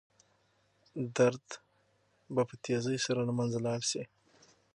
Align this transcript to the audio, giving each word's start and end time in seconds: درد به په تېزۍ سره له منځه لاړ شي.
درد 1.15 1.45
به 2.33 2.41
په 2.49 2.55
تېزۍ 2.63 2.97
سره 3.05 3.21
له 3.27 3.33
منځه 3.37 3.59
لاړ 3.65 3.81
شي. 3.89 4.03